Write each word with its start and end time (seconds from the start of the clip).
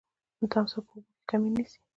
تمساح 0.51 0.81
په 0.87 0.93
اوبو 0.95 1.11
کي 1.17 1.23
کمین 1.29 1.53
نیسي. 1.57 1.79